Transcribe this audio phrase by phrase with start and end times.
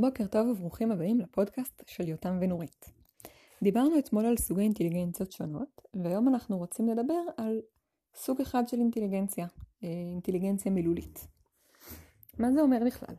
[0.00, 2.90] בוקר טוב וברוכים הבאים לפודקאסט של יותם ונורית.
[3.62, 7.60] דיברנו אתמול על סוגי אינטליגנציות שונות, והיום אנחנו רוצים לדבר על
[8.14, 9.46] סוג אחד של אינטליגנציה,
[9.84, 11.26] אה, אינטליגנציה מילולית.
[12.38, 13.14] מה זה אומר בכלל?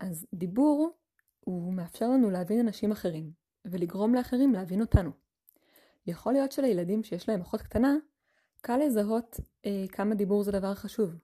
[0.00, 0.90] אז דיבור
[1.40, 3.32] הוא מאפשר לנו להבין אנשים אחרים,
[3.64, 5.10] ולגרום לאחרים להבין אותנו.
[6.06, 7.96] יכול להיות שלילדים שיש להם אחות קטנה,
[8.60, 11.14] קל לזהות אה, כמה דיבור זה דבר חשוב.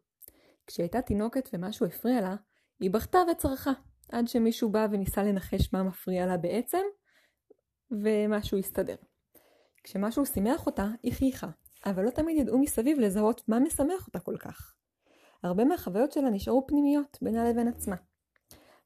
[0.67, 2.37] כשהייתה תינוקת ומשהו הפריע לה,
[2.81, 3.73] היא בכתה וצרחה,
[4.13, 6.83] עד שמישהו בא וניסה לנחש מה מפריע לה בעצם,
[7.91, 8.97] ומשהו הסתדר.
[9.83, 11.49] כשמשהו שימח אותה, היא חייכה,
[11.87, 14.75] אבל לא תמיד ידעו מסביב לזהות מה משמח אותה כל כך.
[15.43, 17.97] הרבה מהחוויות שלה נשארו פנימיות בינה לבין עצמה.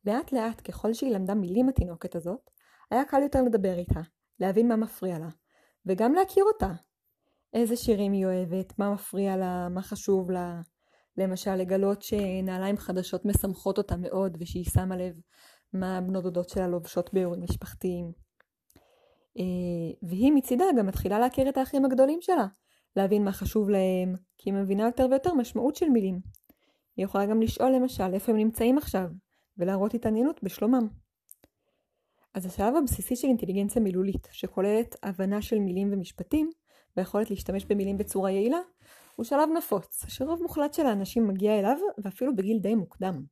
[0.04, 2.50] לאט לאט, ככל שהיא למדה מילים התינוקת הזאת,
[2.90, 4.00] היה קל יותר לדבר איתה,
[4.40, 5.28] להבין מה מפריע לה,
[5.86, 6.72] וגם להכיר אותה.
[7.52, 10.60] איזה שירים היא אוהבת, מה מפריע לה, מה חשוב לה,
[11.16, 15.14] למשל לגלות שנעליים חדשות משמחות אותה מאוד ושהיא שמה לב
[15.72, 18.12] מה בנות דודות שלה לובשות באירועים משפחתיים.
[19.38, 22.46] אה, והיא מצידה גם מתחילה להכיר את האחים הגדולים שלה,
[22.96, 26.20] להבין מה חשוב להם, כי היא מבינה יותר ויותר משמעות של מילים.
[26.96, 29.06] היא יכולה גם לשאול למשל איפה הם נמצאים עכשיו,
[29.58, 30.88] ולהראות התעניינות בשלומם.
[32.34, 36.50] אז השלב הבסיסי של אינטליגנציה מילולית, שכוללת הבנה של מילים ומשפטים,
[36.96, 38.58] והיכולת להשתמש במילים בצורה יעילה,
[39.20, 43.24] הוא שלב נפוץ, שרוב מוחלט של האנשים מגיע אליו, ואפילו בגיל די מוקדם.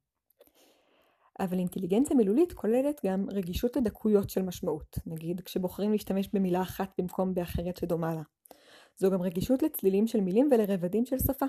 [1.40, 7.34] אבל אינטליגנציה מילולית כוללת גם רגישות לדקויות של משמעות, נגיד כשבוחרים להשתמש במילה אחת במקום
[7.34, 8.22] באחרת שדומה לה.
[8.96, 11.46] זו גם רגישות לצלילים של מילים ולרבדים של שפה.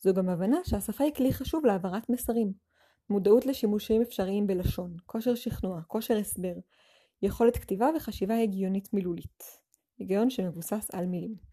[0.00, 2.52] זו גם הבנה שהשפה היא כלי חשוב להעברת מסרים,
[3.10, 6.54] מודעות לשימושים אפשריים בלשון, כושר שכנוע, כושר הסבר,
[7.22, 9.42] יכולת כתיבה וחשיבה הגיונית מילולית.
[9.98, 11.49] היגיון שמבוסס על מילים.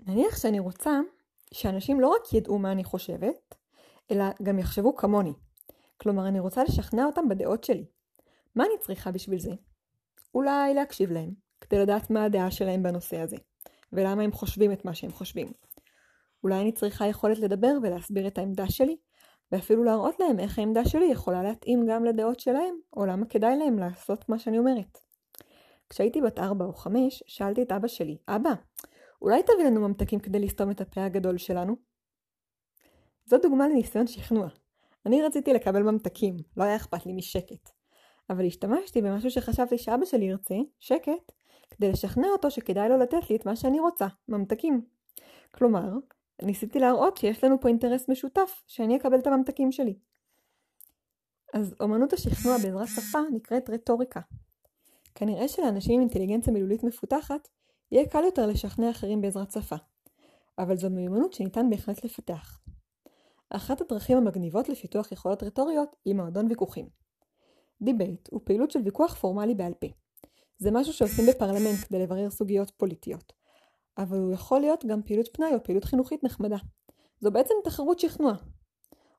[0.00, 1.00] נניח שאני רוצה
[1.54, 3.54] שאנשים לא רק ידעו מה אני חושבת,
[4.10, 5.32] אלא גם יחשבו כמוני.
[5.96, 7.84] כלומר, אני רוצה לשכנע אותם בדעות שלי.
[8.54, 9.52] מה אני צריכה בשביל זה?
[10.34, 11.30] אולי להקשיב להם,
[11.60, 13.36] כדי לדעת מה הדעה שלהם בנושא הזה,
[13.92, 15.52] ולמה הם חושבים את מה שהם חושבים.
[16.44, 18.96] אולי אני צריכה יכולת לדבר ולהסביר את העמדה שלי,
[19.52, 23.78] ואפילו להראות להם איך העמדה שלי יכולה להתאים גם לדעות שלהם, או למה כדאי להם
[23.78, 24.98] לעשות מה שאני אומרת.
[25.90, 28.52] כשהייתי בת 4 או 5, שאלתי את אבא שלי, אבא,
[29.26, 31.76] אולי תביא לנו ממתקים כדי לסתום את הפה הגדול שלנו?
[33.24, 34.48] זו דוגמה לניסיון שכנוע.
[35.06, 37.70] אני רציתי לקבל ממתקים, לא היה אכפת לי משקט.
[38.30, 41.32] אבל השתמשתי במשהו שחשבתי שאבא שלי ירצה, שקט,
[41.70, 44.84] כדי לשכנע אותו שכדאי לו לתת לי את מה שאני רוצה, ממתקים.
[45.50, 45.88] כלומר,
[46.42, 49.98] ניסיתי להראות שיש לנו פה אינטרס משותף, שאני אקבל את הממתקים שלי.
[51.54, 54.20] אז אומנות השכנוע בעזרת שפה נקראת רטוריקה.
[55.14, 57.48] כנראה שלאנשים עם אינטליגנציה מילולית מפותחת,
[57.92, 59.76] יהיה קל יותר לשכנע אחרים בעזרת שפה,
[60.58, 62.60] אבל זו מיומנות שניתן בהחלט לפתח.
[63.50, 66.88] אחת הדרכים המגניבות לפיתוח יכולות רטוריות היא מועדון ויכוחים.
[67.82, 69.86] דיבייט הוא פעילות של ויכוח פורמלי בעל פה.
[70.58, 73.32] זה משהו שעושים בפרלמנט כדי לברר סוגיות פוליטיות,
[73.98, 76.56] אבל הוא יכול להיות גם פעילות פנאי או פעילות חינוכית נחמדה.
[77.20, 78.34] זו בעצם תחרות שכנוע.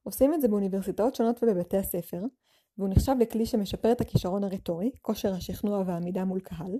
[0.03, 2.21] עושים את זה באוניברסיטאות שונות ובבתי הספר,
[2.77, 6.79] והוא נחשב לכלי שמשפר את הכישרון הרטורי, כושר השכנוע והעמידה מול קהל,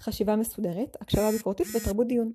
[0.00, 2.32] חשיבה מסודרת, הקשבה ביקורתית ותרבות דיון.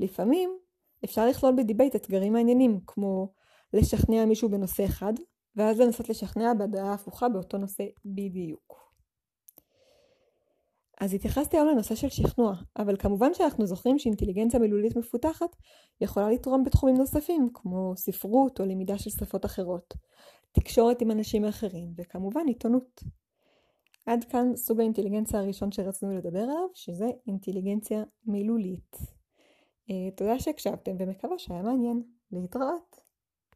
[0.00, 0.58] לפעמים
[1.04, 3.32] אפשר לכלול בדיבייט אתגרים מעניינים, כמו
[3.72, 5.12] לשכנע מישהו בנושא אחד,
[5.56, 8.84] ואז לנסות לשכנע בדעה הפוכה באותו נושא בדיוק.
[11.00, 15.56] אז התייחסתי היום לנושא של שכנוע, אבל כמובן שאנחנו זוכרים שאינטליגנציה מילולית מפותחת
[16.00, 19.94] יכולה לתרום בתחומים נוספים, כמו ספרות או למידה של שפות אחרות,
[20.52, 23.02] תקשורת עם אנשים אחרים, וכמובן עיתונות.
[24.06, 28.96] עד כאן סוג האינטליגנציה הראשון שרצינו לדבר עליו, שזה אינטליגנציה מילולית.
[29.90, 32.02] אה, תודה שהקשבתם ומקווה שהיה מעניין.
[32.32, 33.03] להתראות.